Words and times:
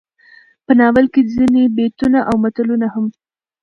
په 0.65 0.71
ناول 0.79 1.05
کې 1.13 1.21
ځينې 1.33 1.63
بيتونه 1.77 2.19
او 2.29 2.35
متلونه 2.43 2.87
هم 2.93 3.05